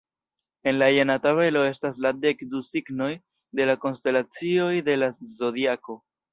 En 0.69 0.79
la 0.79 0.87
jena 0.95 1.17
tabelo 1.25 1.61
estas 1.73 1.99
la 2.07 2.13
dekdu 2.23 2.63
signoj 2.71 3.11
de 3.61 3.69
la 3.73 3.79
konstelacioj 3.87 4.75
de 4.91 4.99
la 5.05 5.15
zodiako. 5.39 6.03